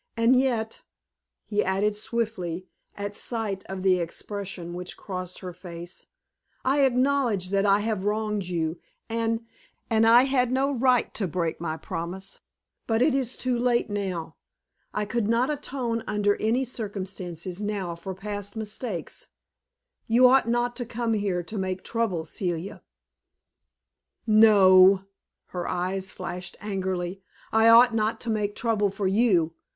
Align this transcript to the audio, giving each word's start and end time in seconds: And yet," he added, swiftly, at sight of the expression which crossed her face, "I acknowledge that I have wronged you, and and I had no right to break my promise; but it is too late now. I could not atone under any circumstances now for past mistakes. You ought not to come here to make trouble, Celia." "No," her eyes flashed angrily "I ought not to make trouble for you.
And 0.17 0.35
yet," 0.35 0.81
he 1.45 1.63
added, 1.63 1.95
swiftly, 1.95 2.65
at 2.95 3.15
sight 3.15 3.63
of 3.67 3.83
the 3.83 3.99
expression 3.99 4.73
which 4.73 4.97
crossed 4.97 5.37
her 5.41 5.53
face, 5.53 6.07
"I 6.65 6.79
acknowledge 6.85 7.49
that 7.51 7.67
I 7.67 7.81
have 7.81 8.03
wronged 8.03 8.45
you, 8.45 8.79
and 9.09 9.45
and 9.91 10.07
I 10.07 10.23
had 10.23 10.51
no 10.51 10.71
right 10.71 11.13
to 11.13 11.27
break 11.27 11.61
my 11.61 11.77
promise; 11.77 12.39
but 12.87 13.03
it 13.03 13.13
is 13.13 13.37
too 13.37 13.59
late 13.59 13.91
now. 13.91 14.37
I 14.91 15.05
could 15.05 15.27
not 15.27 15.51
atone 15.51 16.03
under 16.07 16.35
any 16.37 16.65
circumstances 16.65 17.61
now 17.61 17.93
for 17.93 18.15
past 18.15 18.55
mistakes. 18.55 19.27
You 20.07 20.27
ought 20.27 20.49
not 20.49 20.75
to 20.77 20.83
come 20.87 21.13
here 21.13 21.43
to 21.43 21.59
make 21.59 21.83
trouble, 21.83 22.25
Celia." 22.25 22.81
"No," 24.25 25.03
her 25.49 25.67
eyes 25.67 26.09
flashed 26.09 26.57
angrily 26.59 27.21
"I 27.51 27.69
ought 27.69 27.93
not 27.93 28.19
to 28.21 28.31
make 28.31 28.55
trouble 28.55 28.89
for 28.89 29.05
you. 29.05 29.53